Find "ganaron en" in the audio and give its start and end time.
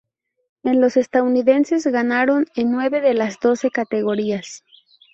1.85-2.71